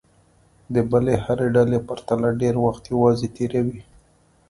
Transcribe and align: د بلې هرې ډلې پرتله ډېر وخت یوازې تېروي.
د 0.73 0.75
بلې 0.91 1.15
هرې 1.23 1.47
ډلې 1.55 1.79
پرتله 1.87 2.29
ډېر 2.41 2.55
وخت 2.65 2.83
یوازې 2.93 3.27
تېروي. 3.35 3.79